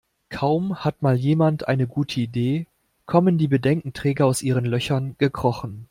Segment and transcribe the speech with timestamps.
[0.29, 2.65] Kaum hat mal jemand eine gute Idee,
[3.05, 5.79] kommen die Bedenkenträger aus ihren Löchern gekrochen.